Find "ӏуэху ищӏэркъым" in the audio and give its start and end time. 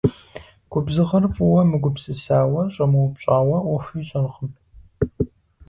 3.63-4.49